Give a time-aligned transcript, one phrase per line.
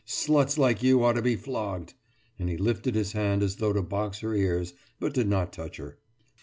[0.03, 1.93] Sluts like you ought to be flogged!«
[2.39, 5.77] And he lifted his hand as though to box her ears, but did not touch
[5.77, 5.99] her.